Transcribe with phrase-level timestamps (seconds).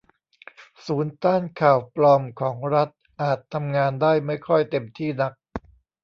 [0.85, 2.89] ศูนย์ต้านข่าวปลอมของรัฐ
[3.21, 5.33] อาจทำงานได้ไม่ค่อยเต็มที่นัก